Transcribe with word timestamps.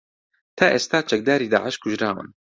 تا 0.57 0.65
ئێستا 0.73 0.99
چەکداری 1.09 1.51
داعش 1.53 1.75
کوژراون 1.83 2.27